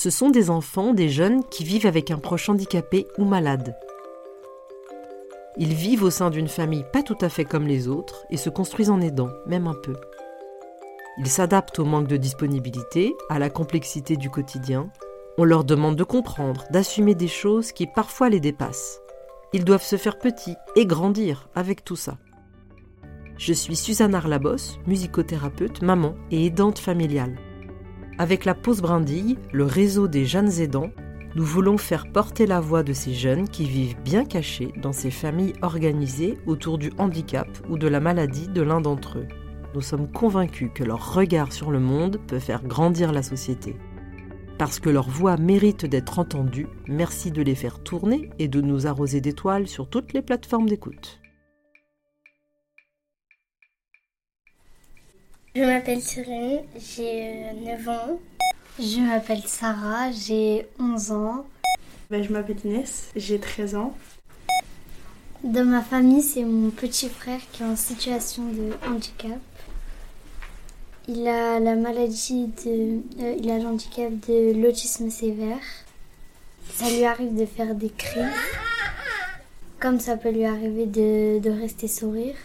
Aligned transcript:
Ce 0.00 0.10
sont 0.10 0.30
des 0.30 0.48
enfants, 0.48 0.94
des 0.94 1.08
jeunes 1.08 1.42
qui 1.42 1.64
vivent 1.64 1.86
avec 1.86 2.12
un 2.12 2.18
proche 2.18 2.48
handicapé 2.48 3.08
ou 3.18 3.24
malade. 3.24 3.74
Ils 5.56 5.74
vivent 5.74 6.04
au 6.04 6.10
sein 6.10 6.30
d'une 6.30 6.46
famille 6.46 6.84
pas 6.92 7.02
tout 7.02 7.18
à 7.20 7.28
fait 7.28 7.44
comme 7.44 7.66
les 7.66 7.88
autres 7.88 8.24
et 8.30 8.36
se 8.36 8.48
construisent 8.48 8.90
en 8.90 9.00
aidant, 9.00 9.30
même 9.48 9.66
un 9.66 9.74
peu. 9.74 9.96
Ils 11.18 11.26
s'adaptent 11.26 11.80
au 11.80 11.84
manque 11.84 12.06
de 12.06 12.16
disponibilité, 12.16 13.16
à 13.28 13.40
la 13.40 13.50
complexité 13.50 14.16
du 14.16 14.30
quotidien. 14.30 14.88
On 15.36 15.42
leur 15.42 15.64
demande 15.64 15.96
de 15.96 16.04
comprendre, 16.04 16.62
d'assumer 16.70 17.16
des 17.16 17.26
choses 17.26 17.72
qui 17.72 17.88
parfois 17.88 18.28
les 18.28 18.38
dépassent. 18.38 19.00
Ils 19.52 19.64
doivent 19.64 19.82
se 19.82 19.96
faire 19.96 20.20
petits 20.20 20.54
et 20.76 20.86
grandir 20.86 21.48
avec 21.56 21.82
tout 21.82 21.96
ça. 21.96 22.18
Je 23.36 23.52
suis 23.52 23.74
Suzanne 23.74 24.14
Arlabos, 24.14 24.78
musicothérapeute, 24.86 25.82
maman 25.82 26.14
et 26.30 26.46
aidante 26.46 26.78
familiale. 26.78 27.34
Avec 28.18 28.44
la 28.44 28.54
pause 28.54 28.82
brindille, 28.82 29.38
le 29.52 29.64
réseau 29.64 30.08
des 30.08 30.24
jeunes 30.24 30.60
aidants, 30.60 30.90
nous 31.34 31.44
voulons 31.44 31.78
faire 31.78 32.10
porter 32.12 32.46
la 32.46 32.60
voix 32.60 32.82
de 32.82 32.92
ces 32.92 33.14
jeunes 33.14 33.48
qui 33.48 33.64
vivent 33.64 34.00
bien 34.02 34.24
cachés 34.24 34.72
dans 34.82 34.92
ces 34.92 35.10
familles 35.10 35.54
organisées 35.62 36.38
autour 36.46 36.78
du 36.78 36.92
handicap 36.98 37.48
ou 37.68 37.78
de 37.78 37.86
la 37.86 38.00
maladie 38.00 38.48
de 38.48 38.62
l'un 38.62 38.80
d'entre 38.80 39.18
eux 39.18 39.28
nous 39.74 39.80
sommes 39.80 40.10
convaincus 40.10 40.70
que 40.74 40.84
leur 40.84 41.14
regard 41.14 41.52
sur 41.52 41.70
le 41.70 41.80
monde 41.80 42.18
peut 42.26 42.38
faire 42.38 42.64
grandir 42.64 43.12
la 43.12 43.22
société. 43.22 43.76
Parce 44.58 44.80
que 44.80 44.90
leur 44.90 45.08
voix 45.08 45.36
mérite 45.36 45.86
d'être 45.86 46.18
entendue, 46.18 46.66
merci 46.88 47.30
de 47.30 47.42
les 47.42 47.54
faire 47.54 47.78
tourner 47.80 48.30
et 48.38 48.48
de 48.48 48.60
nous 48.60 48.86
arroser 48.86 49.20
d'étoiles 49.20 49.68
sur 49.68 49.88
toutes 49.88 50.12
les 50.12 50.22
plateformes 50.22 50.68
d'écoute. 50.68 51.20
Je 55.58 55.64
m'appelle 55.64 56.00
Cyrine, 56.00 56.60
j'ai 56.76 57.34
9 57.64 57.88
euh, 57.88 57.90
ans. 57.90 58.20
Je 58.78 59.00
m'appelle 59.00 59.42
Sarah, 59.44 60.12
j'ai 60.12 60.68
11 60.78 61.10
ans. 61.10 61.46
Ben, 62.10 62.22
je 62.22 62.32
m'appelle 62.32 62.58
Inès, 62.64 63.10
j'ai 63.16 63.40
13 63.40 63.74
ans. 63.74 63.92
Dans 65.42 65.64
ma 65.64 65.82
famille, 65.82 66.22
c'est 66.22 66.44
mon 66.44 66.70
petit 66.70 67.08
frère 67.08 67.40
qui 67.50 67.64
est 67.64 67.66
en 67.66 67.74
situation 67.74 68.44
de 68.44 68.70
handicap. 68.88 69.40
Il 71.08 71.26
a 71.26 71.58
la 71.58 71.74
maladie 71.74 72.52
de. 72.64 73.00
Euh, 73.20 73.34
il 73.36 73.50
a 73.50 73.58
l'handicap 73.58 74.12
de 74.28 74.62
l'autisme 74.62 75.10
sévère. 75.10 75.58
Ça 76.72 76.88
lui 76.88 77.04
arrive 77.04 77.34
de 77.34 77.46
faire 77.46 77.74
des 77.74 77.90
cris. 77.90 78.20
Comme 79.80 79.98
ça 79.98 80.16
peut 80.16 80.30
lui 80.30 80.44
arriver 80.44 80.86
de, 80.86 81.40
de 81.40 81.50
rester 81.50 81.88
sourire. 81.88 82.36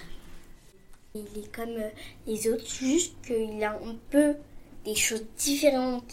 Il 1.16 1.22
est 1.38 1.56
comme 1.56 1.78
euh, 1.78 1.89
les 2.25 2.52
autres, 2.52 2.66
juste 2.66 3.14
qu'il 3.23 3.64
a 3.64 3.73
un 3.73 3.95
peu 4.09 4.33
des 4.83 4.95
choses 4.95 5.23
différentes. 5.38 6.11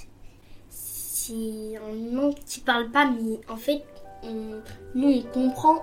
C'est 0.69 1.79
un 1.79 1.95
parle 2.61 2.91
pas, 2.91 3.11
mais 3.11 3.39
en 3.49 3.57
fait, 3.57 3.83
nous 4.23 5.09
on 5.09 5.23
comprend 5.23 5.83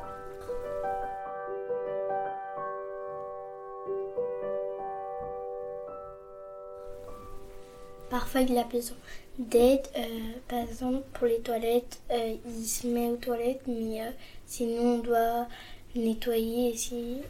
Parfois, 8.12 8.42
il 8.42 8.56
a 8.56 8.66
besoin 8.66 8.98
d'aide. 9.40 9.88
Euh, 9.96 10.02
par 10.48 10.60
exemple, 10.60 11.04
pour 11.14 11.26
les 11.26 11.40
toilettes, 11.40 12.00
euh, 12.12 12.36
il 12.46 12.66
se 12.68 12.86
met 12.86 13.08
aux 13.08 13.18
toilettes, 13.18 13.64
mais 13.66 14.14
sinon, 14.46 14.84
on 14.84 14.98
doit 15.00 15.48
nettoyer 15.96 16.70
ici. 16.74 17.24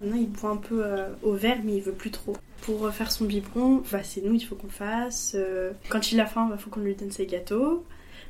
Maintenant, 0.00 0.16
il 0.16 0.28
boit 0.28 0.50
un 0.50 0.56
peu 0.56 0.84
au 1.22 1.32
verre, 1.32 1.58
mais 1.64 1.76
il 1.76 1.82
veut 1.82 1.92
plus 1.92 2.10
trop. 2.10 2.36
Pour 2.62 2.90
faire 2.92 3.10
son 3.12 3.24
biberon, 3.24 3.82
bah, 3.92 4.02
c'est 4.02 4.22
nous, 4.22 4.34
il 4.34 4.40
faut 4.40 4.54
qu'on 4.54 4.68
fasse. 4.68 5.36
quand 5.88 6.12
il 6.12 6.20
a 6.20 6.26
faim, 6.26 6.46
il 6.46 6.50
bah, 6.50 6.58
faut 6.58 6.70
qu'on 6.70 6.80
lui 6.80 6.94
donne 6.94 7.10
ses 7.10 7.26
gâteaux. 7.26 7.84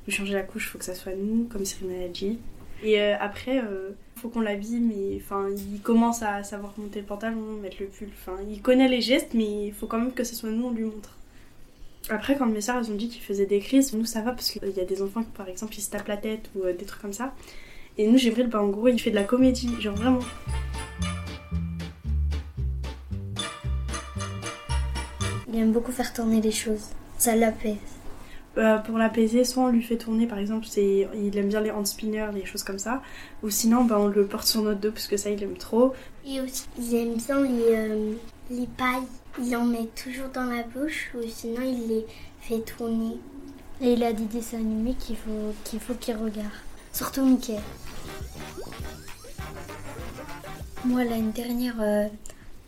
Lui 0.07 0.13
changer 0.13 0.35
la 0.35 0.43
couche, 0.43 0.67
il 0.67 0.69
faut 0.69 0.79
que 0.79 0.85
ça 0.85 0.95
soit 0.95 1.15
nous, 1.15 1.45
comme 1.51 1.65
Cyril 1.65 1.99
l'a 1.99 2.09
dit. 2.09 2.39
Et 2.83 3.01
après, 3.01 3.57
il 3.57 4.21
faut 4.21 4.29
qu'on 4.29 4.41
l'habille, 4.41 4.81
mais 4.81 5.17
enfin, 5.17 5.49
il 5.73 5.81
commence 5.81 6.23
à 6.23 6.43
savoir 6.43 6.75
monter 6.77 7.01
le 7.01 7.07
pantalon, 7.07 7.57
mettre 7.63 7.79
le 7.81 7.87
pull. 7.87 8.09
Enfin, 8.13 8.37
il 8.49 8.61
connaît 8.61 8.89
les 8.89 9.01
gestes, 9.01 9.33
mais 9.35 9.69
il 9.69 9.73
faut 9.73 9.87
quand 9.87 9.99
même 9.99 10.13
que 10.13 10.25
ce 10.25 10.35
soit 10.35 10.51
nous, 10.51 10.67
on 10.67 10.71
lui 10.71 10.85
montre. 10.85 11.17
Après, 12.11 12.37
quand 12.37 12.47
mes 12.47 12.61
soeurs 12.61 12.77
elles 12.79 12.91
ont 12.91 12.97
dit 12.97 13.09
qu'il 13.09 13.23
faisait 13.23 13.47
des 13.47 13.61
crises, 13.61 13.95
nous 13.95 14.05
ça 14.05 14.21
va 14.21 14.33
parce 14.33 14.51
qu'il 14.51 14.69
y 14.69 14.81
a 14.81 14.85
des 14.85 15.01
enfants 15.01 15.23
qui, 15.23 15.31
par 15.31 15.49
exemple, 15.49 15.75
ils 15.77 15.81
se 15.81 15.91
tapent 15.91 16.09
la 16.09 16.19
tête 16.19 16.51
ou 16.55 16.65
euh, 16.65 16.75
des 16.75 16.85
trucs 16.85 17.01
comme 17.01 17.15
ça. 17.15 17.35
Et 17.97 18.07
nous, 18.07 18.19
Gibril, 18.19 18.49
bah 18.49 18.63
en 18.63 18.69
gros, 18.69 18.89
il 18.89 19.01
fait 19.01 19.11
de 19.11 19.15
la 19.15 19.25
comédie, 19.25 19.71
genre 19.81 19.95
vraiment. 19.95 20.21
Il 25.55 25.61
aime 25.61 25.71
beaucoup 25.71 25.93
faire 25.93 26.13
tourner 26.13 26.41
les 26.41 26.51
choses. 26.51 26.89
Ça 27.17 27.37
l'apaise. 27.37 27.77
Euh, 28.59 28.79
pour 28.79 28.99
l'apaiser, 28.99 29.45
soit 29.45 29.63
on 29.63 29.69
lui 29.69 29.85
fait 29.85 29.97
tourner, 29.97 30.27
par 30.27 30.39
exemple, 30.39 30.67
c'est, 30.69 31.09
il 31.15 31.39
aime 31.39 31.47
bien 31.47 31.61
les 31.61 31.71
hand 31.71 31.87
spinners, 31.87 32.31
les 32.35 32.45
choses 32.45 32.65
comme 32.65 32.81
ça. 32.81 33.03
Ou 33.45 33.51
sinon, 33.51 33.85
bah, 33.85 33.97
on 34.01 34.09
le 34.09 34.27
porte 34.27 34.49
sur 34.49 34.63
notre 34.63 34.81
dos 34.81 34.91
parce 34.91 35.07
que 35.07 35.17
ça, 35.17 35.31
il 35.31 35.41
aime 35.45 35.57
trop. 35.57 35.93
Et 36.27 36.41
aussi, 36.41 36.65
il 36.77 36.93
aime 36.97 37.15
bien 37.15 37.41
les, 37.43 37.77
euh, 37.77 38.13
les 38.51 38.67
pailles. 38.67 39.07
Il 39.41 39.55
en 39.57 39.65
met 39.65 39.89
toujours 39.95 40.29
dans 40.35 40.47
la 40.47 40.65
bouche 40.65 41.13
ou 41.15 41.21
sinon 41.29 41.63
il 41.63 41.87
les 41.87 42.07
fait 42.41 42.59
tourner. 42.61 43.17
Et 43.81 43.93
il 43.93 44.03
a 44.03 44.13
des 44.13 44.25
dessins 44.25 44.59
animés 44.59 44.95
qu'il 44.95 45.17
faut 45.17 45.55
qu'il 45.63 45.79
faut 45.79 45.95
qu'il 45.95 46.17
regarde. 46.17 46.51
Surtout 46.93 47.25
Mickey. 47.25 47.59
Moi 50.85 51.05
l'année 51.05 51.33
dernière, 51.33 51.81
euh, 51.81 52.07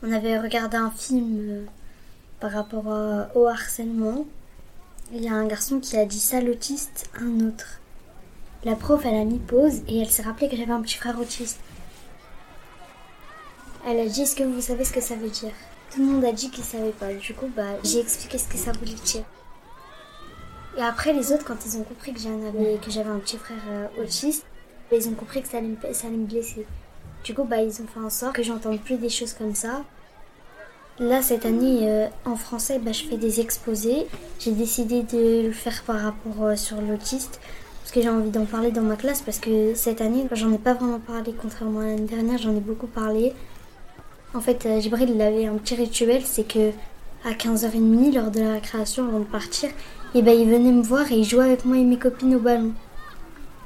on 0.04 0.12
avait 0.12 0.38
regardé 0.38 0.76
un 0.76 0.90
film 0.90 1.66
par 2.40 2.52
rapport 2.52 2.86
au 3.34 3.46
harcèlement. 3.46 4.26
Il 5.12 5.22
y 5.22 5.28
a 5.28 5.32
un 5.32 5.46
garçon 5.46 5.78
qui 5.78 5.96
a 5.96 6.04
dit 6.04 6.18
ça 6.18 6.40
l'autiste 6.40 7.08
à 7.16 7.22
un 7.22 7.46
autre. 7.46 7.80
La 8.64 8.74
prof, 8.74 9.02
elle 9.04 9.14
a 9.14 9.24
mis 9.24 9.38
pause 9.38 9.82
et 9.86 10.00
elle 10.00 10.10
s'est 10.10 10.22
rappelé 10.22 10.48
que 10.48 10.56
j'avais 10.56 10.72
un 10.72 10.82
petit 10.82 10.96
frère 10.96 11.18
autiste. 11.20 11.60
Elle 13.86 14.00
a 14.00 14.06
dit 14.06 14.22
Est-ce 14.22 14.34
que 14.34 14.42
vous 14.42 14.60
savez 14.60 14.84
ce 14.84 14.92
que 14.92 15.00
ça 15.00 15.14
veut 15.14 15.28
dire? 15.28 15.52
Tout 15.92 16.00
le 16.00 16.06
monde 16.06 16.24
a 16.24 16.32
dit 16.32 16.50
qu'ils 16.50 16.64
savaient 16.64 16.90
pas. 16.90 17.14
Du 17.14 17.32
coup, 17.34 17.48
bah, 17.54 17.76
j'ai 17.84 18.00
expliqué 18.00 18.38
ce 18.38 18.48
que 18.48 18.58
ça 18.58 18.72
voulait 18.72 18.94
dire. 19.04 19.22
Et 20.76 20.82
après, 20.82 21.12
les 21.12 21.30
autres, 21.30 21.44
quand 21.44 21.64
ils 21.64 21.76
ont 21.78 21.84
compris 21.84 22.12
que 22.12 22.18
j'avais 22.18 23.08
un 23.08 23.18
petit 23.18 23.38
frère 23.38 23.62
euh, 23.68 24.02
autiste, 24.02 24.44
ils 24.92 25.08
ont 25.08 25.14
compris 25.14 25.42
que 25.42 25.48
ça 25.48 25.58
allait, 25.58 25.68
me, 25.68 25.92
ça 25.92 26.08
allait 26.08 26.16
me 26.16 26.26
blesser. 26.26 26.66
Du 27.24 27.34
coup, 27.34 27.44
bah, 27.44 27.62
ils 27.62 27.80
ont 27.80 27.86
fait 27.86 28.00
en 28.00 28.10
sorte 28.10 28.34
que 28.34 28.42
j'entende 28.42 28.80
plus 28.80 28.96
des 28.96 29.08
choses 29.08 29.32
comme 29.32 29.54
ça. 29.54 29.84
Là, 30.98 31.20
cette 31.20 31.44
année, 31.44 31.80
euh, 31.82 32.06
en 32.24 32.36
français, 32.36 32.78
bah, 32.78 32.90
je 32.90 33.02
fais 33.02 33.18
des 33.18 33.40
exposés. 33.40 34.06
J'ai 34.38 34.52
décidé 34.52 35.02
de 35.02 35.46
le 35.46 35.52
faire 35.52 35.82
par 35.82 36.00
rapport 36.00 36.42
euh, 36.42 36.56
sur 36.56 36.80
l'autiste. 36.80 37.38
Parce 37.82 37.92
que 37.92 38.00
j'ai 38.00 38.08
envie 38.08 38.30
d'en 38.30 38.46
parler 38.46 38.70
dans 38.70 38.80
ma 38.80 38.96
classe. 38.96 39.20
Parce 39.20 39.38
que 39.38 39.74
cette 39.74 40.00
année, 40.00 40.26
j'en 40.32 40.50
ai 40.54 40.58
pas 40.58 40.72
vraiment 40.72 40.98
parlé, 40.98 41.34
contrairement 41.38 41.80
à 41.80 41.84
l'année 41.88 42.06
dernière, 42.06 42.38
j'en 42.38 42.56
ai 42.56 42.60
beaucoup 42.60 42.86
parlé. 42.86 43.34
En 44.32 44.40
fait, 44.40 44.64
euh, 44.64 44.80
avait 45.20 45.44
un 45.44 45.56
petit 45.56 45.74
rituel, 45.74 46.22
c'est 46.24 46.48
que 46.48 46.70
à 47.26 47.32
15h30, 47.32 48.14
lors 48.14 48.30
de 48.30 48.40
la 48.40 48.60
création, 48.60 49.06
avant 49.06 49.20
de 49.20 49.24
partir, 49.24 49.68
et 49.68 50.20
eh 50.20 50.22
ben, 50.22 50.32
il 50.32 50.48
venait 50.48 50.72
me 50.72 50.82
voir 50.82 51.12
et 51.12 51.16
il 51.16 51.24
jouait 51.24 51.44
avec 51.44 51.66
moi 51.66 51.76
et 51.76 51.84
mes 51.84 51.98
copines 51.98 52.36
au 52.36 52.40
ballon. 52.40 52.72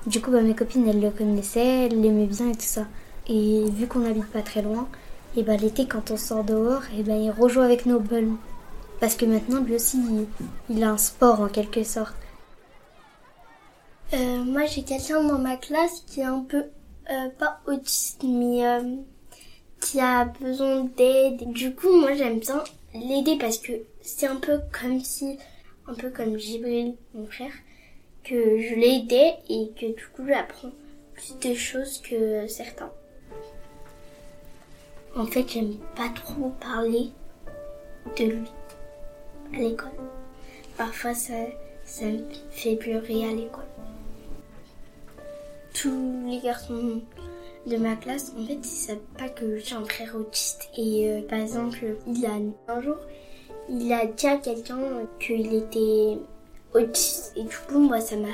Du 0.04 0.20
coup, 0.20 0.32
bah, 0.32 0.40
mes 0.40 0.54
copines, 0.54 0.88
elles 0.88 1.00
le 1.00 1.10
connaissaient, 1.10 1.86
elles 1.86 2.00
l'aimaient 2.00 2.26
bien 2.26 2.48
et 2.50 2.54
tout 2.54 2.62
ça. 2.62 2.86
Et 3.28 3.66
vu 3.70 3.86
qu'on 3.86 4.00
n'habite 4.00 4.26
pas 4.26 4.42
très 4.42 4.62
loin, 4.62 4.88
et 5.36 5.42
ben, 5.42 5.60
l'été, 5.60 5.86
quand 5.86 6.10
on 6.10 6.16
sort 6.16 6.44
dehors, 6.44 6.82
et 6.96 7.02
ben, 7.02 7.16
il 7.16 7.30
rejoue 7.30 7.60
avec 7.60 7.86
nos 7.86 8.00
ballons. 8.00 8.38
Parce 9.00 9.14
que 9.14 9.24
maintenant, 9.24 9.60
lui 9.60 9.76
aussi, 9.76 9.98
il, 10.68 10.84
a 10.84 10.90
un 10.90 10.98
sport 10.98 11.40
en 11.40 11.48
quelque 11.48 11.82
sorte. 11.84 12.14
Euh, 14.12 14.44
moi, 14.44 14.66
j'ai 14.66 14.82
quelqu'un 14.82 15.22
dans 15.22 15.38
ma 15.38 15.56
classe 15.56 16.02
qui 16.06 16.20
est 16.20 16.24
un 16.24 16.40
peu, 16.40 16.64
euh, 17.10 17.28
pas 17.38 17.60
autiste, 17.66 18.24
mais 18.24 18.62
qui 19.80 20.00
a 20.00 20.26
besoin 20.26 20.84
d'aide. 20.96 21.52
Du 21.52 21.74
coup, 21.74 21.92
moi, 22.00 22.14
j'aime 22.14 22.38
bien 22.38 22.62
l'aider 22.94 23.36
parce 23.38 23.58
que 23.58 23.72
c'est 24.02 24.26
un 24.26 24.36
peu 24.36 24.60
comme 24.72 25.00
si, 25.00 25.38
un 25.86 25.94
peu 25.94 26.10
comme 26.10 26.38
Jibril, 26.38 26.96
mon 27.14 27.26
frère, 27.26 27.52
que 28.24 28.60
je 28.60 28.74
l'aidais 28.74 29.34
et 29.48 29.70
que 29.78 29.86
du 29.86 30.06
coup, 30.14 30.26
j'apprends 30.26 30.72
plus 31.14 31.38
de 31.48 31.54
choses 31.54 31.98
que 31.98 32.46
certains. 32.48 32.92
En 35.16 35.26
fait, 35.26 35.48
j'aime 35.48 35.74
pas 35.96 36.08
trop 36.14 36.50
parler 36.60 37.10
de 38.18 38.24
lui 38.24 38.50
à 39.54 39.58
l'école. 39.58 39.90
Parfois, 40.76 41.14
ça, 41.14 41.34
ça 41.84 42.06
me 42.06 42.20
fait 42.50 42.76
pleurer 42.76 43.24
à 43.24 43.32
l'école. 43.32 43.64
Tous 45.74 46.26
les 46.26 46.38
garçons 46.38 47.00
de 47.66 47.76
ma 47.76 47.96
classe, 47.96 48.32
en 48.38 48.46
fait, 48.46 48.54
ils 48.54 48.64
savent 48.64 48.98
pas 49.18 49.28
que 49.28 49.58
j'ai 49.58 49.74
un 49.74 49.84
frère 49.84 50.14
autiste. 50.14 50.68
Et 50.76 51.10
euh, 51.10 51.22
par 51.22 51.40
exemple, 51.40 51.96
il 52.06 52.24
a 52.24 52.32
un 52.68 52.80
jour, 52.80 52.96
il 53.68 53.92
a 53.92 54.06
dit 54.06 54.26
à 54.26 54.36
quelqu'un 54.36 54.78
qu'il 55.18 55.52
était 55.54 56.18
autiste. 56.72 57.32
Et 57.36 57.42
du 57.42 57.56
coup, 57.68 57.80
moi, 57.80 58.00
ça 58.00 58.16
m'a 58.16 58.28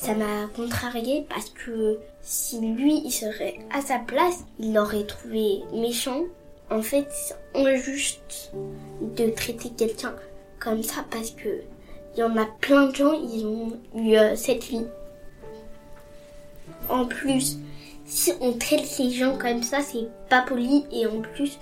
ça 0.00 0.14
m'a 0.14 0.46
contrarié 0.54 1.26
parce 1.28 1.50
que 1.50 1.98
si 2.22 2.60
lui, 2.60 3.02
il 3.04 3.10
serait 3.10 3.58
à 3.72 3.80
sa 3.80 3.98
place, 3.98 4.44
il 4.60 4.72
l'aurait 4.72 5.04
trouvé 5.04 5.62
méchant. 5.72 6.22
En 6.70 6.82
fait, 6.82 7.06
c'est 7.10 7.34
injuste 7.54 8.52
de 9.00 9.30
traiter 9.30 9.70
quelqu'un 9.70 10.14
comme 10.60 10.82
ça 10.82 11.04
parce 11.10 11.30
que 11.30 11.62
il 12.14 12.20
y 12.20 12.22
en 12.22 12.36
a 12.36 12.46
plein 12.60 12.86
de 12.86 12.94
gens, 12.94 13.12
ils 13.12 13.44
ont 13.44 13.78
eu 13.94 14.16
euh, 14.16 14.34
cette 14.36 14.64
vie. 14.64 14.86
En 16.88 17.04
plus, 17.06 17.58
si 18.06 18.32
on 18.40 18.52
traite 18.52 18.98
les 18.98 19.10
gens 19.10 19.36
comme 19.36 19.62
ça, 19.62 19.80
c'est 19.82 20.08
pas 20.28 20.42
poli. 20.42 20.84
Et 20.92 21.06
en 21.06 21.20
plus, 21.20 21.58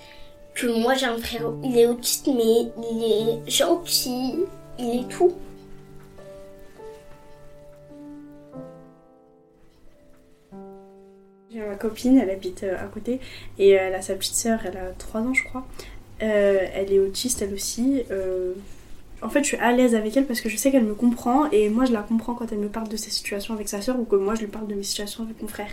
que 0.55 0.67
moi 0.67 0.95
j'ai 0.95 1.07
un 1.07 1.19
frère, 1.19 1.53
il 1.63 1.77
est 1.77 1.87
autiste, 1.87 2.29
mais 2.29 2.71
il 2.91 3.03
est 3.03 3.51
gentil, 3.51 4.35
il 4.79 5.01
est 5.01 5.09
tout. 5.09 5.33
Ma 11.67 11.75
copine, 11.75 12.19
elle 12.19 12.31
habite 12.31 12.63
euh, 12.63 12.77
à 12.83 12.87
côté 12.87 13.21
et 13.59 13.71
elle 13.71 13.95
a 13.95 14.03
sa 14.03 14.15
petite 14.15 14.35
sœur, 14.35 14.61
elle 14.65 14.77
a 14.77 14.93
3 14.99 15.21
ans 15.23 15.35
je 15.35 15.45
crois. 15.45 15.67
Euh, 16.23 16.67
elle 16.75 16.93
est 16.93 16.99
autiste 16.99 17.43
elle 17.43 17.53
aussi. 17.55 18.03
Euh, 18.11 18.55
en 19.23 19.29
fait, 19.31 19.41
je 19.41 19.49
suis 19.49 19.57
à 19.57 19.73
l'aise 19.73 19.95
avec 19.95 20.17
elle 20.17 20.27
parce 20.27 20.41
que 20.41 20.49
je 20.49 20.57
sais 20.57 20.71
qu'elle 20.71 20.85
me 20.85 20.95
comprend 20.95 21.51
et 21.51 21.69
moi 21.69 21.85
je 21.85 21.93
la 21.93 22.03
comprends 22.03 22.35
quand 22.35 22.53
elle 22.53 22.59
me 22.59 22.69
parle 22.69 22.89
de 22.89 22.97
ses 22.97 23.11
situations 23.11 23.55
avec 23.55 23.69
sa 23.69 23.81
sœur 23.81 23.99
ou 23.99 24.05
que 24.05 24.17
moi 24.17 24.35
je 24.35 24.41
lui 24.41 24.47
parle 24.49 24.67
de 24.67 24.75
mes 24.75 24.83
situations 24.83 25.25
avec 25.25 25.41
mon 25.41 25.49
frère. 25.49 25.71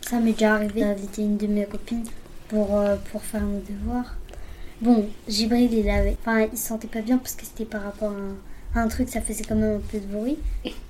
Ça 0.00 0.20
m'est 0.20 0.32
déjà 0.32 0.54
arrivé 0.54 0.80
d'inviter 0.80 1.22
une 1.22 1.36
de 1.36 1.46
mes 1.46 1.64
copines 1.64 2.04
pour, 2.48 2.78
euh, 2.78 2.96
pour 3.10 3.22
faire 3.22 3.42
mon 3.42 3.60
devoir. 3.60 4.16
Bon, 4.80 5.08
Gibril, 5.28 5.72
il 5.72 5.88
avait, 5.88 6.16
enfin, 6.20 6.46
il 6.52 6.58
se 6.58 6.66
sentait 6.68 6.88
pas 6.88 7.00
bien 7.00 7.18
parce 7.18 7.34
que 7.34 7.44
c'était 7.44 7.64
par 7.64 7.82
rapport 7.82 8.10
à 8.10 8.14
un, 8.14 8.80
à 8.80 8.84
un 8.84 8.88
truc, 8.88 9.08
ça 9.08 9.20
faisait 9.20 9.44
quand 9.44 9.54
même 9.54 9.76
un 9.76 9.80
peu 9.90 9.98
de 9.98 10.06
bruit. 10.06 10.38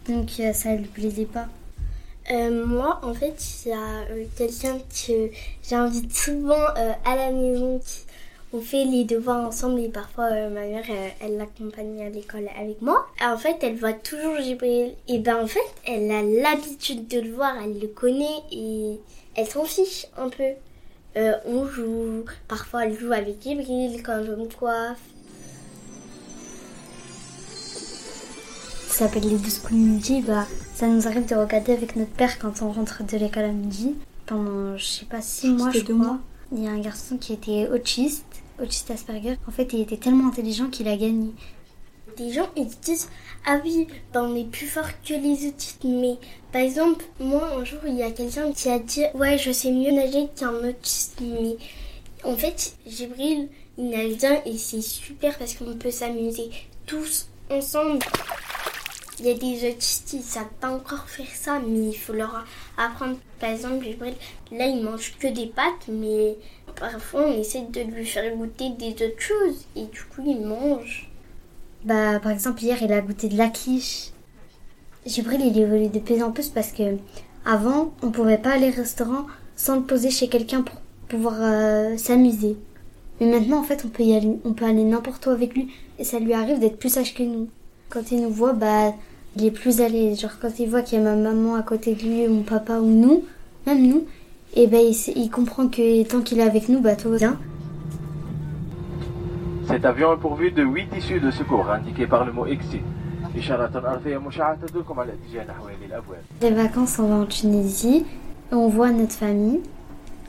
Donc 0.08 0.30
euh, 0.40 0.52
ça 0.52 0.74
lui 0.74 0.86
plaisait 0.86 1.26
pas. 1.26 1.48
Euh, 2.30 2.64
moi, 2.64 3.00
en 3.02 3.12
fait, 3.12 3.36
il 3.64 3.68
y 3.68 3.72
a 3.72 4.00
euh, 4.10 4.24
quelqu'un 4.36 4.78
que 4.78 5.30
j'invite 5.62 6.14
souvent 6.14 6.54
euh, 6.76 6.92
à 7.04 7.16
la 7.16 7.30
maison. 7.30 7.80
On 8.52 8.60
fait 8.60 8.84
les 8.84 9.04
devoirs 9.04 9.48
ensemble 9.48 9.80
et 9.80 9.88
parfois 9.88 10.30
ma 10.30 10.60
mère, 10.60 10.84
elle 11.20 11.36
l'accompagne 11.36 12.00
à 12.02 12.08
l'école 12.08 12.48
avec 12.58 12.80
moi. 12.80 13.04
En 13.20 13.36
fait, 13.36 13.56
elle 13.62 13.74
voit 13.76 13.92
toujours 13.92 14.40
Gibril. 14.40 14.94
Et 15.08 15.18
ben 15.18 15.42
en 15.42 15.48
fait, 15.48 15.58
elle 15.84 16.08
a 16.12 16.22
l'habitude 16.22 17.08
de 17.08 17.18
le 17.18 17.32
voir, 17.32 17.56
elle 17.62 17.80
le 17.80 17.88
connaît 17.88 18.42
et 18.52 19.00
elle 19.34 19.46
s'en 19.48 19.64
fiche 19.64 20.06
un 20.16 20.28
peu. 20.28 20.52
On 21.46 21.66
joue, 21.66 22.24
parfois 22.46 22.84
elle 22.86 22.96
joue 22.96 23.12
avec 23.12 23.42
Gibril 23.42 24.00
quand 24.04 24.22
je 24.24 24.30
me 24.30 24.46
coiffe. 24.46 25.00
Ça 28.86 29.06
s'appelle 29.06 29.28
les 29.28 29.36
12 29.36 29.58
coups 29.58 29.72
de 29.72 29.76
midi. 29.76 30.22
Bah, 30.22 30.46
ça 30.74 30.88
nous 30.88 31.06
arrive 31.06 31.26
de 31.26 31.36
regarder 31.36 31.72
avec 31.72 31.94
notre 31.94 32.10
père 32.10 32.38
quand 32.38 32.60
on 32.60 32.72
rentre 32.72 33.04
de 33.04 33.16
l'école 33.16 33.44
à 33.44 33.52
midi. 33.52 33.94
Pendant, 34.26 34.76
je 34.76 34.84
sais 34.84 35.04
pas, 35.06 35.20
6 35.20 35.50
mois, 35.50 35.70
je 35.70 35.80
crois. 35.80 35.94
mois. 35.94 36.18
Il 36.52 36.64
y 36.64 36.66
a 36.66 36.70
un 36.70 36.80
garçon 36.80 37.16
qui 37.16 37.32
était 37.32 37.68
autiste, 37.68 38.24
autiste 38.60 38.90
Asperger. 38.90 39.36
En 39.46 39.52
fait, 39.52 39.72
il 39.72 39.80
était 39.80 39.96
tellement 39.96 40.28
intelligent 40.28 40.68
qu'il 40.68 40.88
a 40.88 40.96
gagné. 40.96 41.30
Des 42.16 42.32
gens 42.32 42.48
ils 42.56 42.68
disent 42.82 43.08
ah 43.44 43.58
oui 43.64 43.88
ben 44.12 44.22
on 44.22 44.36
est 44.36 44.48
plus 44.48 44.68
fort 44.68 44.86
que 45.04 45.14
les 45.14 45.48
autistes 45.48 45.82
mais 45.82 46.16
par 46.52 46.62
exemple 46.62 47.04
moi 47.18 47.50
un 47.58 47.64
jour 47.64 47.80
il 47.88 47.96
y 47.96 48.04
a 48.04 48.12
quelqu'un 48.12 48.52
qui 48.52 48.68
a 48.68 48.78
dit 48.78 49.02
ouais 49.14 49.36
je 49.36 49.50
sais 49.50 49.72
mieux 49.72 49.90
nager 49.90 50.28
qu'un 50.36 50.52
autiste 50.52 51.20
mais 51.20 51.56
en 52.22 52.36
fait 52.36 52.76
Gibril 52.86 53.48
il 53.78 53.90
nage 53.90 54.16
bien 54.18 54.40
et 54.46 54.56
c'est 54.56 54.80
super 54.80 55.36
parce 55.38 55.54
qu'on 55.54 55.74
peut 55.74 55.90
s'amuser 55.90 56.50
tous 56.86 57.26
ensemble 57.50 57.98
il 59.20 59.26
y 59.26 59.30
a 59.30 59.34
des 59.34 59.70
autistes 59.70 60.12
ils 60.12 60.22
savent 60.22 60.44
pas 60.60 60.70
encore 60.70 61.08
faire 61.08 61.34
ça 61.34 61.60
mais 61.60 61.90
il 61.90 61.96
faut 61.96 62.12
leur 62.12 62.44
apprendre 62.76 63.16
par 63.38 63.50
exemple 63.50 63.84
Gibril 63.84 64.14
là 64.52 64.66
il 64.66 64.82
mange 64.82 65.14
que 65.18 65.28
des 65.28 65.46
pâtes 65.46 65.88
mais 65.88 66.36
parfois 66.76 67.26
on 67.28 67.38
essaie 67.38 67.62
de 67.62 67.80
lui 67.80 68.04
faire 68.04 68.34
goûter 68.36 68.70
des 68.70 68.92
autres 69.06 69.20
choses 69.20 69.66
et 69.76 69.84
du 69.84 70.02
coup 70.04 70.22
il 70.26 70.40
mange 70.40 71.08
Bah, 71.84 72.18
par 72.18 72.32
exemple, 72.32 72.62
hier, 72.62 72.82
il 72.82 72.92
a 72.92 73.00
goûté 73.02 73.28
de 73.28 73.36
la 73.36 73.48
quiche. 73.48 74.10
Gibril, 75.04 75.42
il 75.42 75.58
évolue 75.58 75.88
de 75.88 75.98
plus 75.98 76.22
en 76.22 76.32
plus 76.32 76.48
parce 76.48 76.72
que 76.72 76.96
avant, 77.44 77.92
on 78.02 78.10
pouvait 78.10 78.38
pas 78.38 78.52
aller 78.52 78.70
au 78.70 78.76
restaurant 78.76 79.26
sans 79.54 79.76
le 79.76 79.82
poser 79.82 80.10
chez 80.10 80.28
quelqu'un 80.28 80.62
pour 80.62 80.80
pouvoir 81.08 81.34
euh, 81.40 81.96
s'amuser. 81.98 82.56
Mais 83.20 83.26
maintenant, 83.26 83.58
en 83.58 83.64
fait, 83.64 83.84
on 83.84 83.88
peut 83.88 84.02
y 84.02 84.16
aller, 84.16 84.38
on 84.44 84.54
peut 84.54 84.64
aller 84.64 84.82
n'importe 84.82 85.26
où 85.26 85.30
avec 85.30 85.54
lui 85.54 85.68
et 85.98 86.04
ça 86.04 86.18
lui 86.18 86.32
arrive 86.32 86.58
d'être 86.58 86.78
plus 86.78 86.88
sage 86.88 87.12
que 87.14 87.22
nous. 87.22 87.48
Quand 87.88 88.10
il 88.10 88.22
nous 88.22 88.30
voit, 88.30 88.52
bah, 88.52 88.92
il 89.36 89.44
est 89.44 89.50
plus 89.50 89.80
à 89.80 89.88
l'aise. 89.88 90.20
Genre 90.20 90.38
quand 90.40 90.58
il 90.58 90.68
voit 90.68 90.82
qu'il 90.82 90.98
y 90.98 91.00
a 91.00 91.04
ma 91.04 91.16
maman 91.16 91.54
à 91.54 91.62
côté 91.62 91.94
de 91.94 92.02
lui, 92.02 92.28
mon 92.28 92.42
papa 92.42 92.78
ou 92.78 92.86
nous, 92.86 93.24
même 93.66 93.86
nous, 93.86 94.04
eh 94.54 94.66
ben, 94.66 94.80
et 94.80 94.92
il, 95.16 95.30
comprend 95.30 95.68
que 95.68 96.02
tant 96.04 96.20
qu'il 96.20 96.38
est 96.38 96.42
avec 96.42 96.68
nous, 96.68 96.80
bah 96.80 96.96
tout 96.96 97.10
va 97.10 97.16
bien. 97.16 97.38
Cet 99.66 99.84
avion 99.84 100.12
est 100.12 100.18
pourvu 100.18 100.50
de 100.50 100.62
8 100.62 100.88
issues 100.96 101.20
de 101.20 101.30
secours 101.30 101.68
indiquées 101.70 102.06
par 102.06 102.24
le 102.24 102.32
mot 102.32 102.46
exit. 102.46 102.82
Ah 103.24 103.28
Les 106.42 106.50
vacances, 106.50 106.98
on 106.98 107.08
va 107.08 107.14
en 107.16 107.26
Tunisie, 107.26 108.04
on 108.52 108.68
voit 108.68 108.90
notre 108.90 109.14
famille. 109.14 109.60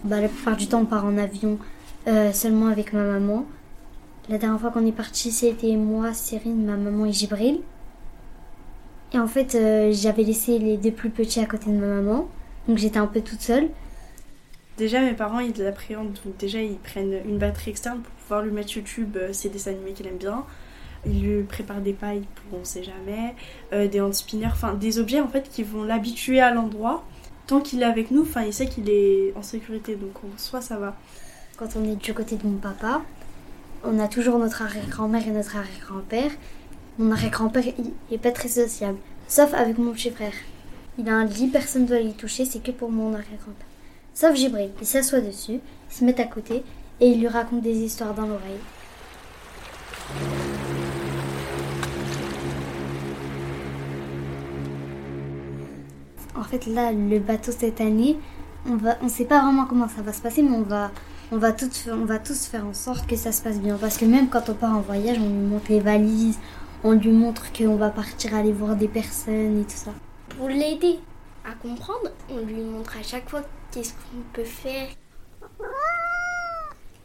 Bah, 0.06 0.22
la 0.22 0.30
plupart 0.30 0.56
du 0.56 0.68
temps, 0.68 0.81
on 0.81 0.86
part 0.86 1.06
en 1.06 1.18
avion 1.18 1.57
euh, 2.07 2.31
seulement 2.31 2.68
avec 2.68 2.94
ma 2.94 3.04
maman. 3.04 3.46
La 4.27 4.39
dernière 4.39 4.60
fois 4.60 4.72
qu'on 4.72 4.86
est 4.86 4.92
parti, 4.92 5.31
c'était 5.31 5.75
moi, 5.75 6.13
Cyrine, 6.13 6.66
ma 6.66 6.77
maman 6.77 7.06
et 7.06 7.12
Gibril. 7.12 7.62
Et 9.13 9.19
en 9.19 9.27
fait, 9.27 9.54
euh, 9.54 9.92
j'avais 9.94 10.24
laissé 10.24 10.57
les 10.57 10.77
deux 10.77 10.92
plus 10.92 11.12
petits 11.12 11.39
à 11.39 11.45
côté 11.45 11.69
de 11.69 11.77
ma 11.77 11.86
maman, 11.86 12.27
donc 12.68 12.80
j'étais 12.80 12.98
un 12.98 13.06
peu 13.06 13.22
toute 13.22 13.42
seule. 13.42 13.69
Déjà, 14.77 15.00
mes 15.00 15.13
parents, 15.13 15.39
ils 15.39 15.56
l'appréhendent. 15.62 16.18
Donc, 16.25 16.38
déjà, 16.38 16.60
ils 16.60 16.77
prennent 16.77 17.22
une 17.25 17.38
batterie 17.38 17.69
externe 17.69 18.00
pour 18.00 18.12
pouvoir 18.13 18.42
lui 18.42 18.51
mettre 18.51 18.75
YouTube 18.75 19.16
euh, 19.16 19.31
ses 19.31 19.50
dessins 19.50 19.72
animés 19.72 19.94
qu'il 19.94 20.07
aime 20.07 20.18
bien. 20.18 20.44
Ils 21.06 21.21
lui 21.21 21.44
préparent 21.44 21.81
des 21.81 21.94
pailles 21.94 22.25
pour 22.36 22.60
on 22.60 22.63
sait 22.63 22.83
jamais, 22.83 23.36
euh, 23.74 23.88
des 23.88 24.01
hand 24.01 24.13
spinners, 24.13 24.48
enfin 24.48 24.74
des 24.74 24.98
objets 24.98 25.21
en 25.21 25.28
fait 25.28 25.50
qui 25.51 25.62
vont 25.62 25.83
l'habituer 25.83 26.42
à 26.42 26.51
l'endroit. 26.51 27.06
Tant 27.45 27.62
qu'il 27.62 27.83
est 27.83 27.86
avec 27.86 28.10
nous, 28.10 28.24
enfin 28.24 28.42
il 28.44 28.54
sait 28.54 28.66
qu'il 28.66 28.89
est 28.89 29.31
en 29.36 29.44
sécurité, 29.44 29.95
donc 29.95 30.16
en 30.24 30.38
soi 30.38 30.62
ça 30.62 30.78
va. 30.78 30.98
Quand 31.57 31.68
on 31.75 31.83
est 31.83 31.95
du 31.95 32.13
côté 32.16 32.38
de 32.38 32.48
mon 32.48 32.57
papa, 32.57 33.04
on 33.86 34.00
a 34.00 34.08
toujours 34.08 34.38
notre 34.40 34.62
arrière-grand-mère 34.62 35.28
et 35.28 35.32
notre 35.32 35.56
arrière-grand-père. 35.58 36.32
Mon 36.98 37.12
arrière-grand-père, 37.12 37.64
il 37.78 37.94
il 38.10 38.16
est 38.16 38.20
pas 38.20 38.32
très 38.32 38.48
sociable, 38.48 38.98
sauf 39.28 39.54
avec 39.54 39.78
mon 39.78 39.92
petit 39.92 40.10
frère. 40.10 40.34
Il 40.98 41.10
a 41.10 41.14
un 41.14 41.26
lit, 41.26 41.48
personne 41.48 41.84
ne 41.84 41.88
doit 41.88 42.00
y 42.00 42.14
toucher, 42.14 42.46
c'est 42.46 42.64
que 42.64 42.72
pour 42.72 42.90
mon 42.90 43.14
arrière-grand-père. 43.14 43.68
Sauf 44.14 44.36
Gibril, 44.36 44.72
il 44.80 44.88
s'assoit 44.88 45.22
dessus, 45.22 45.60
il 45.90 45.96
se 45.96 46.04
met 46.04 46.20
à 46.20 46.26
côté 46.26 46.64
et 47.00 47.08
il 47.08 47.20
lui 47.20 47.28
raconte 47.28 47.62
des 47.62 47.78
histoires 47.78 48.14
dans 48.14 48.26
l'oreille. 48.26 48.62
En 56.36 56.44
fait, 56.44 56.66
là, 56.68 56.92
le 56.92 57.19
bateau 57.19 57.52
cette 57.52 57.81
année, 57.81 58.18
on 58.68 58.78
va, 58.78 58.98
on 59.02 59.09
sait 59.09 59.26
pas 59.26 59.42
vraiment 59.42 59.66
comment 59.66 59.88
ça 59.88 60.02
va 60.02 60.14
se 60.14 60.21
passer, 60.21 60.42
mais 60.42 60.56
on 60.56 60.62
va, 60.62 60.92
on 61.32 61.38
va 61.38 61.52
tous, 61.52 61.90
on 61.92 62.06
va 62.06 62.20
tous 62.20 62.46
faire 62.46 62.66
en 62.66 62.74
sorte 62.74 63.08
que 63.08 63.16
ça 63.16 63.32
se 63.32 63.42
passe 63.42 63.60
bien. 63.60 63.78
Parce 63.78 63.98
que 63.98 64.06
même 64.06 64.30
quand 64.30 64.50
on 64.50 64.54
part 64.54 64.76
en 64.76 64.82
voyage, 64.82 65.18
on 65.20 65.28
lui 65.28 65.48
montre 65.48 65.66
les 65.70 65.80
valises, 65.80 66.38
on 66.84 66.92
lui 66.92 67.12
montre 67.12 67.52
qu'on 67.52 67.76
va 67.76 67.90
partir 67.90 68.36
aller 68.36 68.52
voir 68.52 68.76
des 68.76 68.88
personnes 68.88 69.62
et 69.62 69.64
tout 69.64 69.76
ça. 69.76 69.92
Pour 70.38 70.50
l'aider 70.50 71.00
à 71.44 71.54
comprendre, 71.56 72.12
on 72.30 72.38
lui 72.38 72.62
montre 72.62 72.98
à 72.98 73.04
chaque 73.04 73.30
fois 73.30 73.42
qu'est-ce 73.72 73.94
qu'on 73.94 74.22
peut 74.34 74.44
faire. 74.44 74.88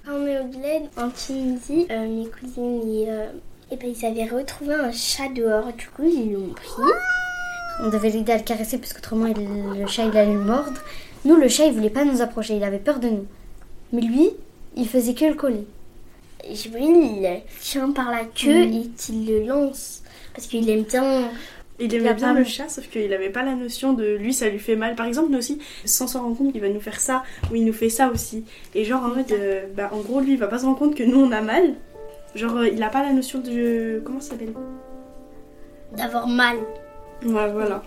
Quand 0.04 0.12
on 0.12 0.26
est 0.26 0.40
au 0.40 0.44
Bled, 0.44 0.90
en 0.96 1.10
Tunisie, 1.10 1.86
euh, 1.90 2.08
mes 2.08 2.28
cousines, 2.28 2.82
et, 2.88 3.06
euh, 3.08 3.26
eh 3.70 3.76
ben, 3.76 3.92
ils 3.94 4.04
avaient 4.04 4.28
retrouvé 4.28 4.74
un 4.74 4.92
chat 4.92 5.28
dehors. 5.28 5.72
Du 5.74 5.88
coup, 5.88 6.04
ils 6.04 6.32
l'ont 6.32 6.52
pris. 6.54 6.82
On 7.82 7.88
devait 7.88 8.10
l'aider 8.10 8.32
à 8.32 8.36
le 8.36 8.42
caresser 8.42 8.78
parce 8.78 8.92
qu'autrement 8.92 9.26
le 9.26 9.86
chat 9.86 10.04
il 10.04 10.16
allait 10.16 10.34
le 10.34 10.40
mordre. 10.40 10.80
Nous, 11.24 11.36
le 11.36 11.48
chat 11.48 11.66
il 11.66 11.72
voulait 11.72 11.88
pas 11.88 12.04
nous 12.04 12.20
approcher, 12.20 12.56
il 12.56 12.64
avait 12.64 12.78
peur 12.78 12.98
de 12.98 13.08
nous. 13.08 13.26
Mais 13.92 14.02
lui, 14.02 14.30
il 14.76 14.88
faisait 14.88 15.14
que 15.14 15.24
le 15.24 15.34
coller. 15.34 15.66
Jibril, 16.50 16.96
il 16.96 17.22
le 17.22 17.38
tient 17.60 17.90
par 17.90 18.10
la 18.10 18.24
queue 18.24 18.62
et 18.62 18.88
qu'il 18.96 19.26
le 19.26 19.46
lance. 19.46 20.02
Parce 20.34 20.46
qu'il 20.46 20.68
aime 20.70 20.82
bien. 20.82 21.30
Il 21.82 21.94
aimait 21.94 22.12
bien 22.12 22.34
le 22.34 22.44
chat, 22.44 22.68
sauf 22.68 22.88
qu'il 22.90 23.10
avait 23.14 23.30
pas 23.30 23.42
la 23.42 23.54
notion 23.54 23.94
de 23.94 24.14
lui 24.14 24.34
ça 24.34 24.50
lui 24.50 24.58
fait 24.58 24.76
mal. 24.76 24.94
Par 24.94 25.06
exemple, 25.06 25.30
nous 25.30 25.38
aussi, 25.38 25.58
sans 25.86 26.06
s'en 26.06 26.24
rendre 26.24 26.36
compte, 26.36 26.52
il 26.54 26.60
va 26.60 26.68
nous 26.68 26.80
faire 26.80 27.00
ça 27.00 27.22
ou 27.50 27.56
il 27.56 27.64
nous 27.64 27.72
fait 27.72 27.88
ça 27.88 28.10
aussi. 28.10 28.44
Et 28.74 28.84
genre 28.84 29.02
en 29.02 29.08
mode, 29.08 29.32
euh, 29.32 29.64
bah 29.74 29.88
en 29.90 30.00
gros 30.00 30.20
lui 30.20 30.32
il 30.32 30.38
va 30.38 30.46
pas 30.46 30.58
se 30.58 30.66
rendre 30.66 30.78
compte 30.78 30.94
que 30.94 31.02
nous 31.02 31.18
on 31.18 31.32
a 31.32 31.40
mal. 31.40 31.74
Genre 32.34 32.54
euh, 32.58 32.68
il 32.68 32.82
a 32.82 32.90
pas 32.90 33.02
la 33.02 33.14
notion 33.14 33.38
de 33.38 34.02
comment 34.04 34.20
ça 34.20 34.32
s'appelle? 34.32 34.52
D'avoir 35.96 36.28
mal. 36.28 36.56
Ouais 37.24 37.50
voilà. 37.50 37.82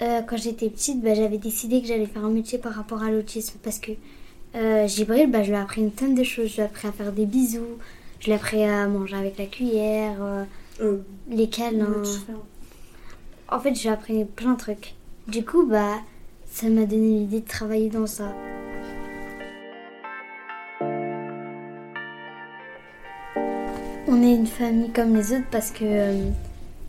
Euh, 0.00 0.22
quand 0.22 0.36
j'étais 0.36 0.70
petite, 0.70 1.00
bah, 1.00 1.14
j'avais 1.14 1.38
décidé 1.38 1.80
que 1.80 1.88
j'allais 1.88 2.06
faire 2.06 2.24
un 2.24 2.30
métier 2.30 2.58
par 2.58 2.72
rapport 2.72 3.02
à 3.02 3.10
l'autisme 3.10 3.58
parce 3.62 3.78
que 3.78 3.92
euh, 4.54 4.86
Gibril, 4.86 5.30
bah, 5.30 5.42
je 5.42 5.50
lui 5.50 5.56
ai 5.56 5.60
appris 5.60 5.80
une 5.80 5.90
tonne 5.90 6.14
de 6.14 6.22
choses. 6.22 6.48
Je 6.48 6.54
lui 6.56 6.62
ai 6.62 6.64
appris 6.64 6.88
à 6.88 6.92
faire 6.92 7.12
des 7.12 7.26
bisous, 7.26 7.78
je 8.20 8.26
lui 8.26 8.32
ai 8.32 8.34
appris 8.36 8.62
à 8.64 8.86
manger 8.86 9.16
avec 9.16 9.38
la 9.38 9.46
cuillère, 9.46 10.16
euh, 10.22 10.44
Euh, 10.80 10.98
les 11.28 11.48
câlins. 11.48 12.02
En 13.48 13.58
fait, 13.58 13.74
j'ai 13.74 13.88
appris 13.88 14.24
plein 14.24 14.52
de 14.52 14.58
trucs. 14.58 14.94
Du 15.26 15.44
coup, 15.44 15.66
bah, 15.66 15.96
ça 16.46 16.68
m'a 16.68 16.84
donné 16.84 17.18
l'idée 17.20 17.40
de 17.40 17.48
travailler 17.48 17.88
dans 17.88 18.06
ça. 18.06 18.32
On 24.06 24.22
est 24.22 24.34
une 24.34 24.46
famille 24.46 24.90
comme 24.92 25.16
les 25.16 25.32
autres 25.32 25.50
parce 25.50 25.70
que 25.70 25.84
euh, 25.84 26.30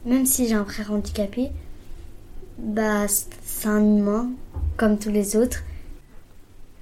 même 0.05 0.25
si 0.25 0.47
j'ai 0.47 0.53
un 0.53 0.65
frère 0.65 0.91
handicapé, 0.93 1.49
bah 2.61 3.07
c'est 3.07 3.67
un 3.67 3.83
humain 3.83 4.29
comme 4.77 4.97
tous 4.97 5.09
les 5.09 5.35
autres. 5.35 5.63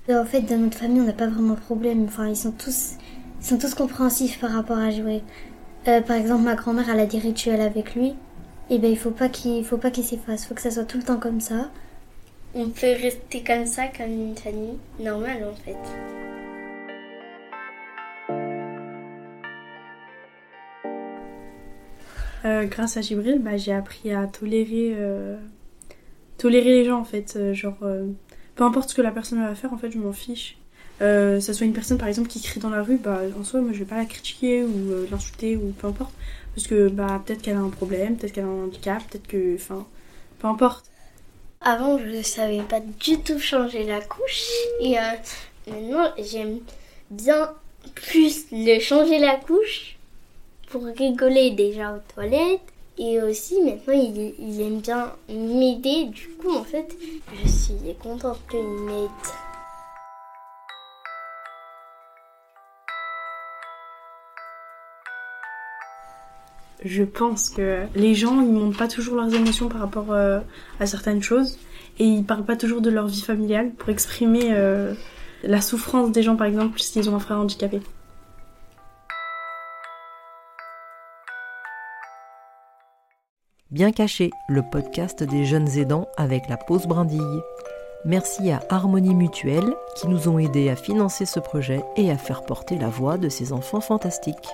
En 0.10 0.26
fait, 0.26 0.42
dans 0.42 0.58
notre 0.58 0.78
famille, 0.78 1.02
on 1.02 1.06
n'a 1.06 1.14
pas 1.14 1.28
vraiment 1.28 1.56
de 1.56 1.60
problème. 1.60 2.06
Enfin, 2.06 2.28
ils 2.28 2.36
sont 2.38 2.52
tous, 2.52 2.94
ils 3.42 3.46
sont 3.46 3.58
tous 3.58 3.74
compréhensifs 3.74 4.40
par 4.40 4.52
rapport 4.52 4.78
à 4.78 4.90
jouer. 4.90 5.22
Euh, 5.88 6.02
par 6.02 6.16
exemple, 6.16 6.44
ma 6.44 6.56
grand-mère, 6.56 6.90
elle 6.90 7.02
a 7.02 7.06
des 7.06 7.20
rituels 7.20 7.62
avec 7.62 7.96
lui. 7.96 8.14
Et 8.70 8.80
ben, 8.80 8.90
il 8.90 8.98
faut 8.98 9.12
pas 9.12 9.30
qu'il, 9.30 9.64
faut 9.66 9.78
pas 9.78 9.92
qu'il 9.92 10.04
s'efface. 10.04 10.46
Faut 10.46 10.56
que 10.56 10.62
ça 10.62 10.72
soit 10.72 10.86
tout 10.86 10.98
le 10.98 11.04
temps 11.04 11.18
comme 11.18 11.42
ça. 11.42 11.70
On 12.56 12.70
peut 12.70 12.94
rester 13.02 13.44
comme 13.44 13.66
ça, 13.66 13.84
comme 13.96 14.12
une 14.12 14.36
famille 14.36 14.78
normale 15.00 15.44
en 15.44 15.56
fait. 15.64 15.78
Euh, 22.46 22.66
grâce 22.66 22.98
à 22.98 23.02
Gibril, 23.02 23.40
bah, 23.40 23.58
j'ai 23.58 23.74
appris 23.74 24.14
à 24.14 24.26
tolérer, 24.28 24.94
euh, 24.96 25.38
tolérer 26.38 26.70
les 26.70 26.86
gens 26.86 27.00
en 27.00 27.04
fait. 27.04 27.36
Euh, 27.36 27.54
genre, 27.54 27.78
peu 28.56 28.64
importe 28.64 28.90
ce 28.90 28.96
que 28.96 29.02
la 29.02 29.12
personne 29.12 29.42
va 29.42 29.56
faire, 29.56 29.74
en 29.74 29.78
fait, 29.78 29.92
je 29.92 29.98
m'en 29.98 30.14
fiche. 30.14 30.58
ça 31.00 31.42
soit 31.42 31.66
une 31.66 31.74
personne 31.74 31.98
par 31.98 32.08
exemple 32.08 32.30
qui 32.30 32.42
crie 32.42 32.60
dans 32.60 32.70
la 32.70 32.84
rue, 32.84 32.98
bah 32.98 33.22
en 33.40 33.44
soi, 33.44 33.62
moi 33.62 33.72
je 33.74 33.80
vais 33.80 33.86
pas 33.86 33.98
la 33.98 34.06
critiquer 34.06 34.64
ou 34.64 35.06
l'insulter 35.12 35.56
ou 35.56 35.74
peu 35.78 35.88
importe. 35.88 36.14
Parce 36.56 36.68
que 36.68 36.90
bah 36.90 37.22
peut-être 37.24 37.42
qu'elle 37.44 37.58
a 37.58 37.62
un 37.62 37.70
problème, 37.70 38.18
peut-être 38.18 38.34
qu'elle 38.34 38.46
a 38.46 38.48
un 38.48 38.64
handicap, 38.66 39.04
peut-être 39.10 39.28
que. 39.28 39.56
Enfin, 39.56 39.86
peu 40.40 40.48
importe. 40.48 40.86
Avant, 41.62 41.98
je 41.98 42.06
ne 42.06 42.22
savais 42.22 42.62
pas 42.62 42.80
du 42.80 43.20
tout 43.20 43.40
changer 43.40 43.84
la 43.84 44.02
couche. 44.02 44.48
Et 44.80 44.96
maintenant, 45.68 46.12
j'aime 46.18 46.60
bien 47.10 47.52
plus 47.96 48.46
le 48.52 48.80
changer 48.80 49.20
la 49.20 49.36
couche 49.36 49.98
pour 50.70 50.84
rigoler 50.84 51.52
déjà 51.52 51.94
aux 51.94 52.14
toilettes. 52.14 52.62
Et 53.00 53.22
aussi, 53.22 53.62
maintenant, 53.62 53.94
il, 53.94 54.62
aime 54.62 54.80
bien 54.80 55.14
m'aider. 55.30 56.06
Du 56.06 56.30
coup, 56.40 56.52
en 56.52 56.64
fait, 56.64 56.98
je 57.44 57.48
suis 57.48 57.96
contente 58.02 58.40
qu'il 58.50 58.60
m'aide. 58.60 59.10
Je 66.84 67.04
pense 67.04 67.50
que 67.50 67.86
les 67.96 68.16
gens, 68.16 68.42
ils 68.42 68.52
montrent 68.52 68.78
pas 68.78 68.88
toujours 68.88 69.16
leurs 69.16 69.34
émotions 69.34 69.68
par 69.68 69.82
rapport 69.82 70.12
euh, 70.12 70.40
à 70.80 70.88
certaines 70.88 71.22
choses. 71.22 71.60
Et 72.00 72.06
ils 72.06 72.24
parlent 72.24 72.46
pas 72.46 72.56
toujours 72.56 72.82
de 72.82 72.90
leur 72.90 73.08
vie 73.08 73.22
familiale 73.22 73.72
pour 73.78 73.90
exprimer 73.90 74.54
euh, 74.54 74.94
la 75.44 75.62
souffrance 75.62 76.12
des 76.12 76.24
gens, 76.24 76.36
par 76.36 76.48
exemple, 76.48 76.80
s'ils 76.80 77.10
ont 77.10 77.16
un 77.16 77.20
frère 77.20 77.38
handicapé. 77.38 77.80
Bien 83.70 83.92
caché, 83.92 84.32
le 84.48 84.64
podcast 84.64 85.24
des 85.24 85.44
jeunes 85.44 85.68
aidants 85.78 86.08
avec 86.16 86.48
la 86.48 86.56
pause 86.56 86.88
brindille. 86.88 87.42
Merci 88.06 88.50
à 88.50 88.62
Harmonie 88.70 89.14
Mutuelle 89.14 89.74
qui 89.98 90.08
nous 90.08 90.30
ont 90.30 90.40
aidés 90.40 90.70
à 90.70 90.78
financer 90.78 91.26
ce 91.26 91.42
projet 91.42 91.84
et 91.98 92.10
à 92.10 92.18
faire 92.18 92.44
porter 92.44 92.78
la 92.78 92.88
voix 92.88 93.18
de 93.18 93.28
ces 93.28 93.52
enfants 93.52 93.82
fantastiques. 93.82 94.48